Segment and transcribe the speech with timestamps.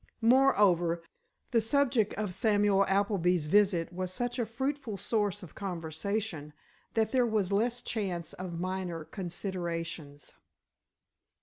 [0.23, 1.03] Moreover,
[1.51, 6.53] the subject of Samuel Appleby's visit was such a fruitful source of conversation
[6.95, 10.33] that there was less chance of minor considerations.